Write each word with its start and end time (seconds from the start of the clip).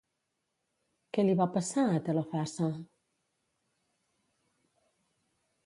Què 1.17 1.25
li 1.27 1.35
va 1.41 1.47
passar 1.57 1.83
a 1.89 1.99
Telefassa? 2.07 2.71